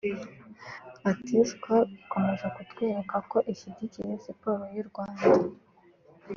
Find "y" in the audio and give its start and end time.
4.75-4.77